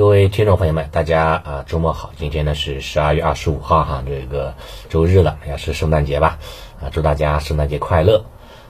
[0.00, 2.10] 各位听众朋友们，大家啊周末好！
[2.16, 4.54] 今天呢是十二月二十五号哈，这个
[4.88, 6.38] 周日了，也是圣诞节吧？
[6.80, 8.24] 啊，祝大家圣诞节快乐！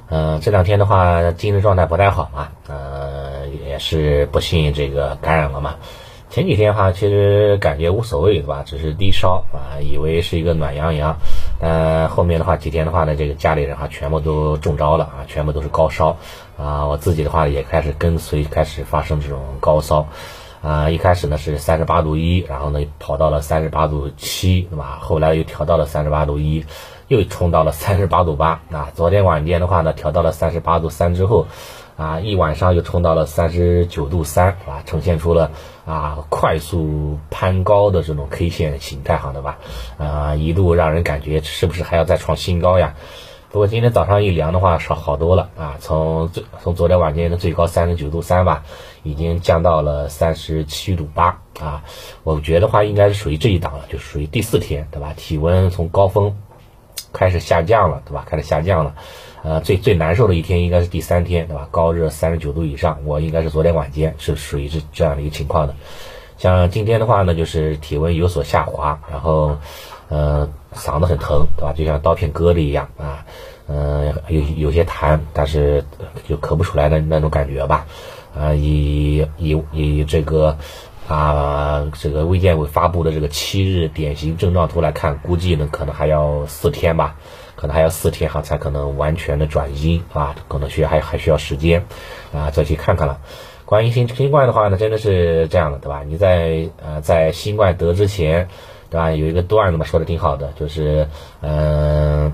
[0.08, 5.77] 嗯，这两天的话，精神状态不太好嘛，呃，也是不幸这个感染了嘛。
[6.30, 8.65] 前几天哈，其实感觉无所谓对吧？
[8.67, 11.17] 只是低烧啊，以为是一个暖洋洋，
[11.60, 16.16] 但后面的话几天的话呢，这个家里人哈全部都中招了啊，全部都是高烧
[16.59, 20.05] 啊，我自己的话也开始跟随开始发生这种高烧。
[20.62, 24.98] 啊，一开始呢是三十八度一，然后呢跑到了三十八度七，对吧？
[25.00, 26.66] 后来又调到了三十八度一，
[27.09, 28.60] 又冲到了三十八度八。
[28.70, 31.46] 啊，昨天晚间的话呢，调到了三十八度三之后，
[31.96, 35.50] 啊，一晚上又冲到了三十九度三，啊，呈现出了
[35.86, 39.58] 啊快速攀高的这种 K 线形态，好的吧？
[39.97, 42.95] 啊，一度让人感觉是不是还要再创新高呀？
[43.52, 45.77] 不过今天早上一量的话，少好多了啊！
[45.80, 48.62] 从最从昨天晚间的最高三十九度三吧，
[49.02, 51.82] 已经降到了三十七度八啊！
[52.22, 55.12] 我觉得话应该是属于这一档了，就属于第四天，对吧？
[55.16, 56.36] 体温从高峰
[57.12, 58.25] 开始下降了，对吧？
[58.25, 58.94] 开始下降了，
[59.42, 61.66] 呃，最最难受的一天应该是第三天，对吧？
[61.72, 65.75] 高热三十九度以上，我应该是昨天晚间是属于这这样的一个情况的。
[66.38, 69.58] 像今天的话呢，就是体温有所下滑，然后。
[70.11, 71.72] 嗯，嗓子很疼，对吧？
[71.72, 73.25] 就像刀片割的一样啊，
[73.69, 75.84] 嗯，有有些痰，但是
[76.28, 77.86] 就咳不出来的那种感觉吧。
[78.36, 80.56] 啊，以以以这个
[81.08, 87.14] 啊，这个卫健委发布的这个七日典型症状图来看，估计呢可能还要四天吧，
[87.55, 91.86] 可能还要四天哈才可能完全的转阴啊，可能需要还还需要时间
[92.34, 93.20] 啊，再去看看了。
[93.64, 96.03] 关于新新冠的话呢，真的是这样的，对吧？
[96.05, 98.48] 你在呃在新冠得之前。
[98.91, 99.12] 对吧？
[99.12, 101.08] 有一个段子嘛，说的挺好的，就是，
[101.41, 102.33] 嗯，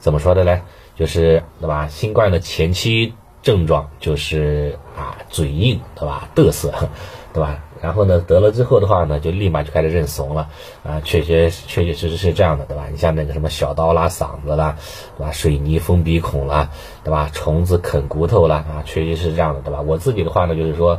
[0.00, 0.60] 怎么说的呢？
[0.96, 1.86] 就是对吧？
[1.88, 6.28] 新冠的前期症状就是啊，嘴硬，对吧？
[6.34, 6.74] 嘚瑟，
[7.32, 7.62] 对吧？
[7.80, 10.48] 然后呢，得了之后的话呢，就立马就开始认怂了，
[10.84, 12.88] 啊，确确确确实实是这样的，对吧？
[12.90, 14.76] 你像那个什么小刀拉嗓子啦，
[15.16, 15.30] 对吧？
[15.32, 16.68] 水泥封鼻孔啦，
[17.04, 17.30] 对吧？
[17.32, 19.80] 虫子啃骨头啦，啊，确实是这样的，对吧？
[19.80, 20.98] 我自己的话呢，就是说，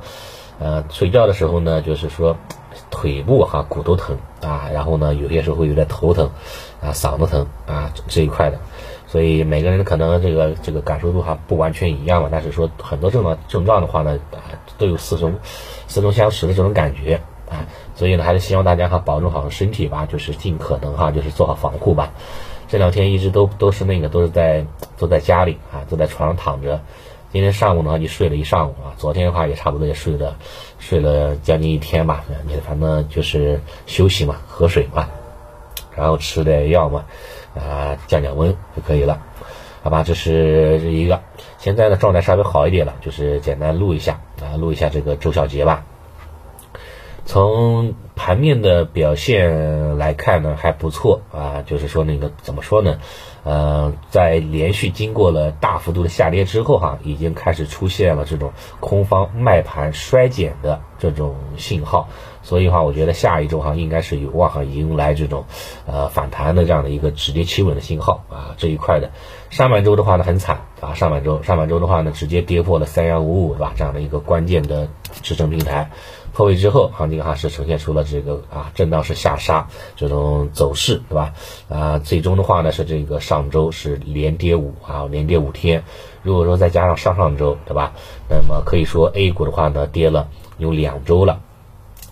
[0.60, 2.38] 呃，睡觉的时候呢，就是说。
[2.90, 6.30] 腿部哈骨头疼啊，然后呢有些时候会有点头疼，
[6.82, 8.60] 啊嗓子疼啊这一块的，
[9.08, 15.38] 所以每个人可能这个这个感受度哈不完全一样吧，但是说很多症状症状的话呢啊都有似曾
[15.88, 22.12] 似曾相识的这种感觉啊，所以呢还是希望大家哈保重好身体吧，就是尽可能哈就是做好防护吧。
[22.68, 24.66] 这两天一直都都是那个都是在
[24.98, 26.80] 都在家里啊，都在床上躺着。
[27.32, 28.92] 今天上午呢，你睡了一上午啊。
[28.98, 30.36] 昨天的话也差不多也睡了，
[30.80, 32.26] 睡了将近一天吧。
[32.46, 35.08] 你反正就是休息嘛，喝水嘛，
[35.96, 37.06] 然后吃点药嘛，
[37.56, 39.22] 啊，降降温就可以了，
[39.82, 40.04] 好吧？
[40.04, 41.22] 这是一个。
[41.58, 45.86] 现在呢，状态稍微好一点了，就是简单录一下啊，录一下这个周小杰吧。
[47.24, 51.64] 从盘面的表现看呢，还不错啊。
[51.66, 53.00] 就是说那个怎么说呢？
[53.44, 62.10] 呃，在连续经过了大幅度的下跌之后，哈，已经开始出现了这种空方卖盘衰减的这种信号，
[62.44, 65.46] 所以的话，我觉得下一周哈应该是有望哈迎来这种
[65.88, 69.10] 呃反弹的这样的一个止跌企稳的信号啊这一块的。
[69.50, 73.74] 上半周的话呢很惨啊，上半周上半周的话呢直接跌破了三幺五五，对吧？
[73.76, 74.88] 这样的一个关键的
[75.24, 75.90] 支撑平台。
[76.34, 81.34] 破位之后，行情哈是呈现出了这个啊震荡式下杀这种走势，对吧？
[81.70, 85.84] 啊，最终的话呢是这个上周是连跌五啊，连跌五天。
[86.24, 87.94] 如果说再加上上上周，对吧？
[88.30, 91.42] 那么可以说 A 股的话呢跌了有两周了，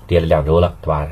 [0.08, 1.08] 跌了两周了，对吧？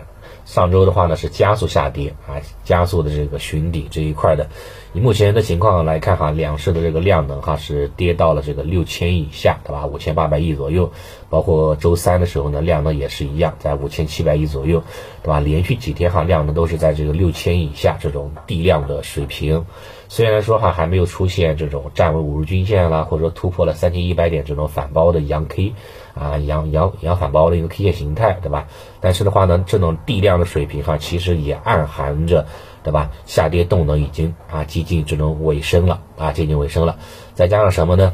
[0.47, 4.47] 上周的话呢是加速下跌啊，加速的这个寻底这一块的。
[4.93, 9.85] 以目前的情况来看哈，两市的这个量能哈是跌到了这个六千亿以下，对吧？
[9.85, 10.93] 五千八百亿左右。
[11.29, 14.81] 包括周三的时候呢，量能也是一样，在五千七百亿左右，
[15.21, 15.41] 对吧？
[15.41, 19.65] 连续几天哈量能都是在这个六千亿以下这种地量的水平。
[20.09, 25.73] 虽然说哈还没有出现这种站稳五日均线啦，或者说突破了三千一百点这种反包的阳 K。
[26.19, 28.65] 啊，阳阳阳反包的一个 K 线形态，对吧？
[29.01, 32.47] 但是的话呢，这种地量的水平哈，其实也暗含着，
[32.81, 33.11] 对吧？
[33.27, 36.97] 下跌动能已经啊接近这种尾声了啊，接近尾声了。
[37.35, 38.13] 再加上什么呢？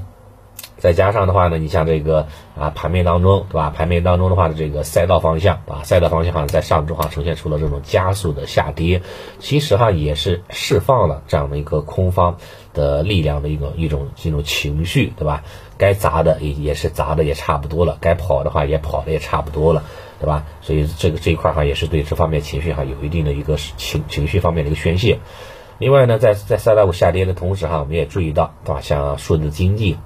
[0.83, 2.27] 再加上的话呢，你像这个
[2.59, 3.69] 啊盘面当中，对吧？
[3.69, 9.01] 盘面当中的话的这个赛道方向啊，赛道方向哈，在上周哈呈现出了这种加速的下跌，
[9.39, 12.35] 其实哈也是释放了这样的一个空方
[12.74, 15.45] 的力量的一种一种一种情绪，对吧？
[15.77, 19.83] 该砸的也也是砸的也差不多了，该跑的话也跑的也差不多了，
[20.19, 20.44] 对吧？
[20.59, 25.19] 所以这个这一块哈也是对这方面情绪哈有一定的一个情情绪方面的一个宣泄。
[25.77, 28.81] 另外呢，在在赛道股下跌的同时哈，我们也注意到，对吧？
[28.81, 29.97] 像数字经济。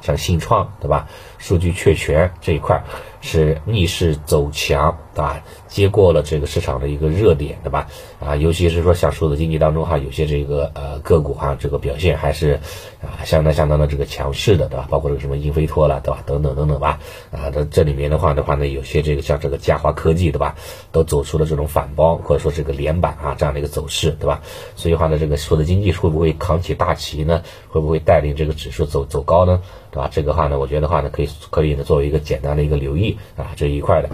[0.00, 1.08] 像信创对吧？
[1.38, 2.82] 数据确权这一块，
[3.20, 5.44] 是逆势走强，啊？
[5.68, 7.88] 接过了这个市场的一个热点，对吧？
[8.18, 12.60] 啊，尤其是说像数字经济当中哈，有些这个呃个股哈，这个表现还是
[13.00, 14.86] 啊相当相当的这个强势的，对吧？
[14.90, 16.22] 包括这个什么英飞托了，对吧？
[16.26, 16.98] 等等等等吧。
[17.30, 20.56] 啊，这这里面的话的话呢，有些这个像这个嘉华科技，对吧？
[20.90, 24.42] 都走出了这种反包或者说这个连板啊这样的一个走势，对吧？
[24.74, 27.42] 所以话呢，这个数字经济会不会扛起大旗呢？
[27.68, 29.62] 会不会带领这个指数走走高呢？
[29.92, 30.08] 对吧？
[30.10, 34.08] 这个话呢，我觉得话呢，可以可以呢作为一个简单的一个留意啊这一块的。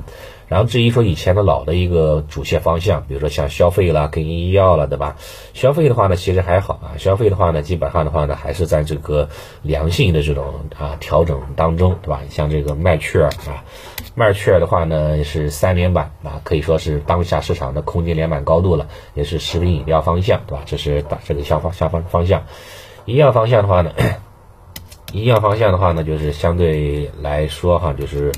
[0.48, 5.16] 然后至于说以前的老的一个主线方向，比如说像消费啦、跟医药了，对吧？
[5.54, 6.94] 消费的话呢，其实还好啊。
[6.98, 9.28] 消费的话呢，基本上的话呢，还是在这个
[9.62, 12.20] 良性的这种啊调整当中，对吧？
[12.30, 13.64] 像这个麦趣尔啊，
[14.14, 20.62] 麦趣尔的话呢是三连板啊，可以说是当下市场的空间连板高度了，也是食品饮料方向，对吧？
[20.64, 22.44] 这是大这个相方相方方向。
[23.04, 23.90] 医药方向的话呢，
[25.12, 28.30] 医药方向的话呢，就是相对来说哈，就是。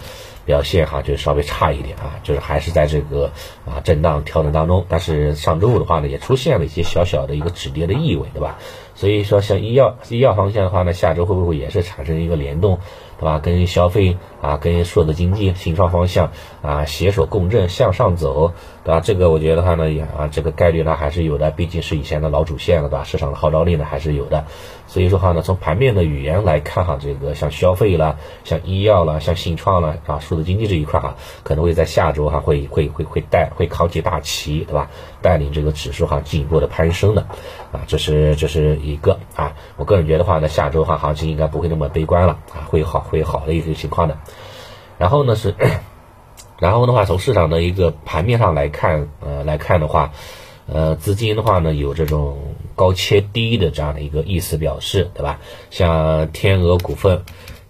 [0.49, 3.31] 表现哈就稍微差一点啊，就是还是在这个
[3.67, 8.59] 啊震荡调整当中，但是上周五的话呢，也出现了一些小小的一个止跌的意味，对吧？
[8.99, 12.81] 所以说像医药医药方向的话呢，下周会不会也是产生一个联动？
[13.21, 13.41] 对吧？
[13.41, 16.31] 跟消费啊，跟数字经济、新创方向
[16.63, 18.53] 啊携手共振向上走，
[18.85, 19.01] 对吧？
[19.01, 23.05] 这个我觉得话呢，也啊，这个概率呢还是有的，毕竟是以前的老主线了，对吧？
[23.05, 24.45] 市场的号召力呢还是有的。
[24.87, 34.91] 所以说话呢，从盘面的语言来看哈，这个像消费啦、像医药啦、像新创啦啊，数字经济这一块哈，可能会在下周哈会会会会带会扛起大旗，对吧？
[35.21, 37.27] 带领这个指数哈进一步的攀升的
[37.73, 39.55] 啊，这是这是一个啊。
[39.77, 43.01] 我个人觉得话呢，下周的话行情应该不会那么悲观了啊，会好。
[43.01, 44.19] 会好的一个情况的，
[44.99, 45.55] 然后呢是，
[46.59, 50.13] 然后的话从市场的一个盘面上来看，呃来看的话，
[50.67, 55.39] 呃资金的话呢有这种高切低的这样的一个意思表示，对吧？
[55.71, 57.23] 像天鹅股份。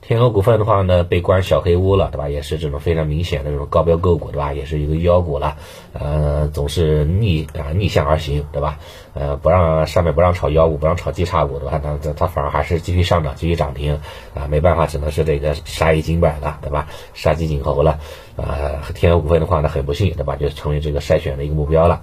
[0.08, 2.30] 天鹅股份的话呢，被关小黑屋了，对吧？
[2.30, 4.54] 也是这种非常明显的这种高标个股，对吧？
[4.54, 5.58] 也是一个妖股了，
[5.92, 8.78] 呃，总是逆啊逆向而行，对吧？
[9.12, 11.78] 呃，不让上面不让炒妖股，不让炒绩差股，对吧？
[11.84, 14.00] 它它它反而还是继续上涨，继续涨停，
[14.34, 16.88] 啊，没办法，只能是这个杀一儆百了，对吧？
[17.12, 17.98] 杀鸡儆猴了，
[18.34, 20.36] 啊，天鹅股份的话呢，很不幸，对吧？
[20.36, 22.00] 就成为这个筛选的一个目标了，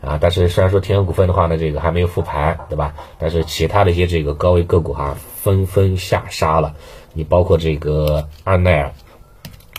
[0.00, 2.94] 啊，但是虽然说天鹅股份的话呢，这个还没有复盘，对吧？
[3.18, 6.74] 但是其他的一些这个高位个股哈，纷纷下杀了。
[7.12, 8.92] 你包括这个安奈尔，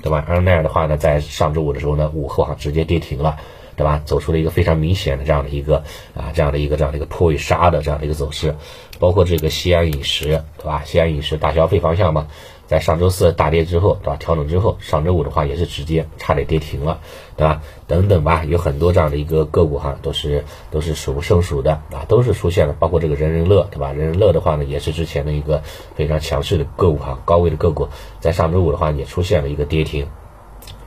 [0.02, 0.26] 对吧？
[0.28, 3.38] 安奈尔的话呢，在上周五的时候呢，午后哈直接跌停了，
[3.76, 4.02] 对吧？
[4.06, 5.84] 走出了一个非常明显的这样的一个
[6.16, 8.56] 啊，这样的一个这样的一个破位杀的这样的一个走势。
[9.00, 10.82] 包括这个西安饮食，对吧？
[10.84, 12.28] 西安饮食大消费方向嘛。
[12.68, 14.18] 在上周四大跌之后，对吧？
[14.18, 17.00] 调整之后，上周五的话也是直接差点跌停了，
[17.36, 17.62] 对吧？
[17.88, 23.94] 等等吧，有很多这样的一个个股哈，都是都是数不胜数的啊，都是出现了，包括这个人人乐，对吧？
[23.94, 25.64] 人人乐的话呢，也是之前的一个
[25.96, 27.88] 非常强势的个股哈，高位的个股，
[28.20, 30.08] 在上周五的话也出现了一个跌停。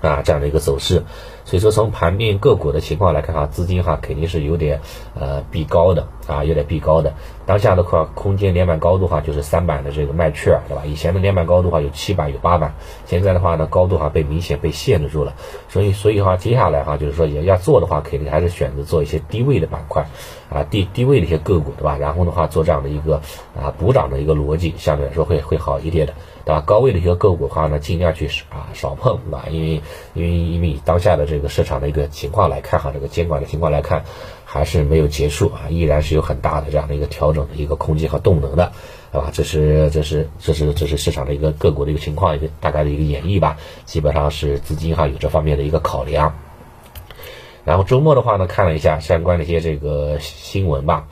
[0.03, 1.03] 啊，这样的一个走势，
[1.51, 4.81] 所以说从盘面个股的情况来看哈，资金哈肯定是有点
[5.19, 7.13] 呃避高的啊，有点避高的。
[7.45, 10.85] 当下的话，空间连板高度哈就是三板的这个麦趣尔，对吧？
[10.87, 12.75] 以前的连板高度哈有七板有八板，
[13.05, 15.35] 现在的话呢高度哈被明显被限制住了。
[15.69, 20.07] 所以所以哈接下来哈就是说也要做的话，肯定还是选择做一些低位的板块
[20.51, 21.99] 啊，低低位的一些个股，对吧？
[21.99, 23.21] 然后的话做这样的一个
[23.61, 26.15] 啊补涨的一个逻辑，相对来说会会好一点的。
[26.43, 26.63] 对吧？
[26.65, 29.45] 高位的一些个股的话呢，尽量去啊少碰，对吧？
[29.51, 29.83] 因为
[30.15, 34.05] 因为因为当下的这这个市场的一个情况来看哈，这个监管的情况来看，
[34.45, 38.73] 还是没有结束啊，依然是有很大的这样的一个调整的一个空间和动能的，
[39.11, 39.31] 对吧？
[39.33, 43.57] 这是这是这是这是市场的一个个股的一个情况，一个大概的一个演绎吧。
[43.87, 46.37] 基本上是资金哈有这方面的一个考量。
[47.65, 51.07] 然后周末的话呢，看了一下相关的一些这个新闻吧。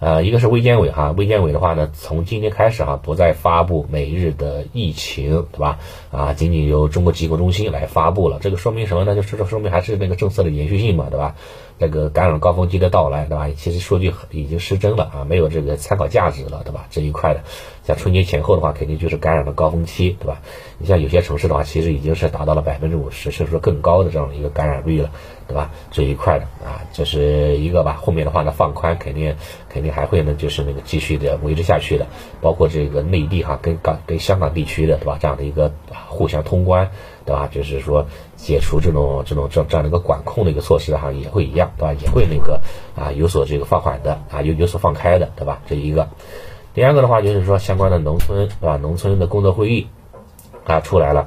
[0.00, 5.78] 呃，一个是卫健委哈，卫健委的话呢，从今天开始哈，不再发布每日的疫情，对吧？
[6.10, 8.38] 啊，仅仅由中国疾控中心来发布了。
[8.40, 9.14] 这个说明什么呢？
[9.14, 11.36] 就是这说明还是那个政策的延续性嘛，对吧？
[11.76, 13.48] 那个感染高峰期的到来，对吧？
[13.54, 16.86] 其实数据已经失真了啊，没有这个参考价值了，对吧？
[16.90, 17.42] 这一块的，
[17.86, 20.40] 像春节前后的话，肯定就是感染的高峰期，对吧？
[20.78, 25.10] 你像有些城市的话，其实已经是达到了百分之五十，甚至说更高的这样的一个感染率了。
[25.50, 25.68] 对吧？
[25.90, 27.98] 这一块的啊，这是一个吧。
[28.00, 29.34] 后面的话呢，放宽肯定
[29.68, 32.06] 肯定还会呢，就是那个继续的维持下去的。
[32.40, 35.18] 包括这个内地哈，跟港跟香港地区的，对吧？
[35.20, 35.72] 这样的一个
[36.06, 36.88] 互相通关，
[37.24, 37.48] 对吧？
[37.50, 41.92] 就是说解除这种这种这这样的一个管控的一个措施哈，也会一样，对吧？
[42.00, 42.60] 也会那个
[42.94, 45.60] 啊有所这个放缓的啊，有有所放开的，对吧？
[45.66, 46.08] 这一个。
[46.74, 48.76] 第二个的话就是说相关的农村，对吧？
[48.76, 49.88] 农村的工作会议
[50.64, 51.26] 啊出来了。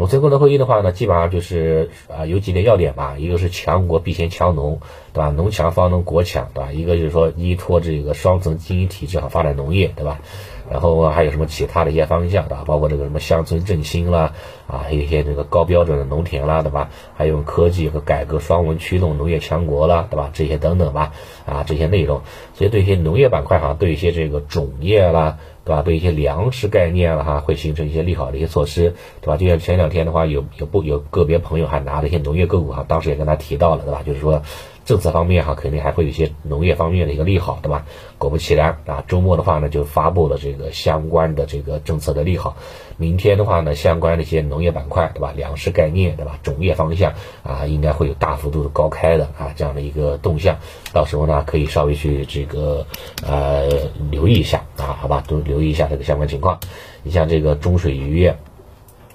[0.00, 4.80] 农村工作会议的话呢，基本上就是啊有几点要点吧，一个是强国必先强农，
[5.12, 5.28] 对吧？
[5.28, 6.72] 农强方能国强，对吧？
[6.72, 10.22] 一个就是说依托这个双层经营体制哈发展农业，对吧？
[10.70, 12.64] 然后还有什么其他的一些方向，对吧？
[12.66, 14.32] 包括这个什么乡村振兴啦，
[14.66, 16.88] 啊，一些这个高标准的农田啦，对吧？
[17.14, 20.30] 还有科技和改革双轮驱动农业强国啦，对吧？
[20.32, 21.12] 这些等等吧，
[21.44, 22.22] 啊，这些内容，
[22.54, 25.82] 所以对一些农业板块哈，对一些这个种业啦，对吧？
[25.82, 29.36] 对一些粮食概念了哈，会形成一些利好的一些措施，对吧？
[29.36, 34.02] 就像前两天的话，有有不有个别朋友还拿了一些农业个股哈，当时也跟他提到了，对吧？
[34.04, 34.42] 就是说。
[34.90, 37.86] 政策方面哈，肯定还会有一些农业方面的一个利好，对吧？
[38.18, 42.56] 果不其然啊，周末的话呢，就发布了这个相关的这个政策的利好。
[42.96, 45.32] 明天的话呢，相关的一些农业板块，对吧？
[45.36, 46.40] 粮食概念，对吧？
[46.42, 47.12] 种业方向
[47.44, 50.56] 啊，应该会有大幅度的高开的啊这样的一个动向。
[50.92, 52.84] 到时候呢，可以稍微去这个
[53.24, 53.68] 呃
[54.10, 55.22] 留意一下啊，好吧？
[55.28, 56.58] 都留意一下这个相关情况。
[57.04, 58.36] 你像这个中水渔业。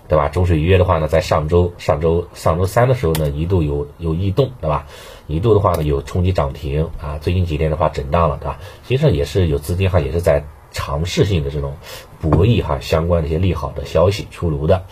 [0.08, 0.30] 对吧？
[0.30, 4.86] 中水渔业的话呢，在上周、上周、上周三的时候呢，一度有有异动，对吧？
[5.28, 7.18] 一度的话呢，有冲击涨停啊。
[7.20, 8.60] 最近几天的话，震荡了，对吧？
[8.88, 11.74] 其实也是有资金哈，也是在尝试性的这种
[12.22, 14.84] 博弈哈，相关的一些利好的消息出炉的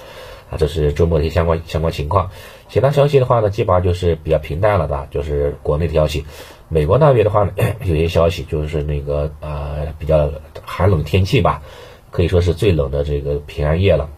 [0.49, 0.57] 啊。
[0.57, 2.31] 这是周末的一些相关相关情况。
[2.69, 6.25] 其他消息的话呢，基本上就是比较平淡了的，就是国内的消息。
[6.69, 7.51] 美国那边的话呢，
[7.85, 10.31] 有些消息就是那个呃，比较
[10.63, 11.61] 寒冷天气吧，
[12.09, 14.09] 可以说是最冷的这个平安夜了。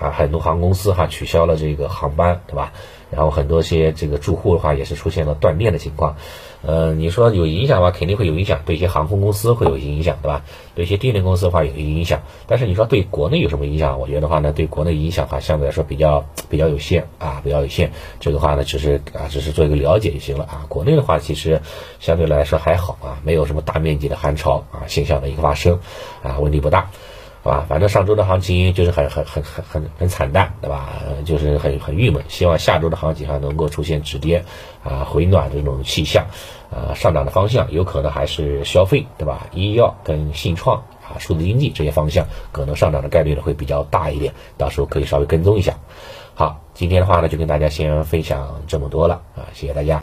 [0.00, 2.72] 啊，很多航空公司哈取消了这个航班，对吧？
[3.10, 6.16] 然后很多些这个住户的话也是出现了断电的情况。
[6.60, 7.90] 呃，你说有影响吧？
[7.90, 10.42] 肯定会有影响，对一些航空公司会有一些影响，对吧？
[10.74, 12.20] 对一些电力公司的话有一些影响。
[12.46, 13.98] 但是你说对国内有什么影响？
[13.98, 17.92] 我觉得话呢，对国内影响哈相对来说比较比较有限啊，比较有限。
[18.20, 20.66] 这个话呢，只是啊，只是做一个了解就行了啊。
[20.68, 21.62] 国内的话其实
[22.00, 25.78] 相对来说还好啊，没有什么大面积的寒潮啊现象的一个发生
[26.22, 26.90] 啊，问题不大。
[27.48, 30.90] 啊，反正上周的行情就是很很很很很很惨淡，对吧？
[31.24, 32.22] 就是很很郁闷。
[32.28, 34.44] 希望下周的行情还能够出现止跌
[34.84, 36.26] 啊回暖这种气象，
[36.70, 39.46] 啊上涨的方向有可能还是消费，对吧？
[39.52, 45.74] 医药跟信创啊数字经济这些方向可能上涨的概率呢会比较大一点，到时候可以稍微跟踪一下。
[46.34, 49.96] 好，今天的话呢就跟大家先分享这么多了啊，谢谢大家。